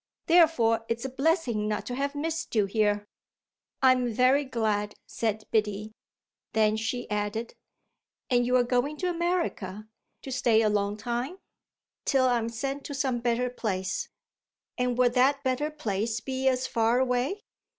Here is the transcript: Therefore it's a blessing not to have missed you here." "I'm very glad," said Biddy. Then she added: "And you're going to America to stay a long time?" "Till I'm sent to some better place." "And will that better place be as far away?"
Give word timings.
Therefore 0.25 0.83
it's 0.89 1.05
a 1.05 1.09
blessing 1.09 1.67
not 1.67 1.85
to 1.85 1.93
have 1.93 2.15
missed 2.15 2.55
you 2.55 2.65
here." 2.65 3.05
"I'm 3.83 4.11
very 4.11 4.43
glad," 4.45 4.95
said 5.05 5.43
Biddy. 5.51 5.91
Then 6.53 6.75
she 6.75 7.07
added: 7.11 7.53
"And 8.27 8.43
you're 8.43 8.63
going 8.63 8.97
to 8.97 9.09
America 9.11 9.87
to 10.23 10.31
stay 10.31 10.63
a 10.63 10.69
long 10.69 10.97
time?" 10.97 11.37
"Till 12.03 12.25
I'm 12.25 12.49
sent 12.49 12.83
to 12.85 12.95
some 12.95 13.19
better 13.19 13.47
place." 13.51 14.09
"And 14.75 14.97
will 14.97 15.11
that 15.11 15.43
better 15.43 15.69
place 15.69 16.19
be 16.19 16.47
as 16.47 16.65
far 16.65 16.97
away?" 16.97 17.41